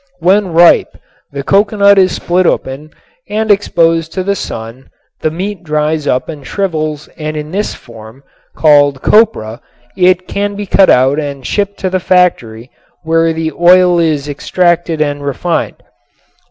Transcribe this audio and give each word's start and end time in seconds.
When 0.17 0.45
the 0.45 0.49
ripe 0.49 0.97
coconut 1.45 1.99
is 1.99 2.11
split 2.15 2.47
open 2.47 2.89
and 3.29 3.51
exposed 3.51 4.11
to 4.13 4.23
the 4.23 4.33
sun 4.35 4.89
the 5.19 5.29
meat 5.29 5.61
dries 5.63 6.07
up 6.07 6.27
and 6.27 6.43
shrivels 6.43 7.07
and 7.19 7.37
in 7.37 7.51
this 7.51 7.75
form, 7.75 8.23
called 8.55 9.03
"copra," 9.03 9.61
it 9.95 10.27
can 10.27 10.55
be 10.55 10.65
cut 10.65 10.89
out 10.89 11.19
and 11.19 11.45
shipped 11.45 11.77
to 11.81 11.89
the 11.91 11.99
factory 11.99 12.71
where 13.03 13.31
the 13.31 13.51
oil 13.51 13.99
is 13.99 14.27
extracted 14.27 15.01
and 15.01 15.23
refined. 15.23 15.83